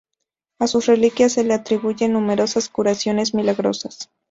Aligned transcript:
A 0.59 0.65
sus 0.65 0.87
reliquias 0.87 1.33
se 1.33 1.43
le 1.43 1.53
atribuyen 1.53 2.13
numerosas 2.13 2.69
curaciones 2.69 3.35
milagrosas. 3.35 4.09